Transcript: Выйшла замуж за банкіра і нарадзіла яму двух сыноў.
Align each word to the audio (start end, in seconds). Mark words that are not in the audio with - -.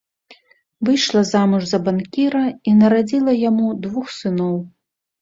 Выйшла 0.89 1.21
замуж 1.33 1.69
за 1.73 1.79
банкіра 1.89 2.43
і 2.67 2.75
нарадзіла 2.81 3.39
яму 3.49 3.67
двух 3.89 4.07
сыноў. 4.21 4.63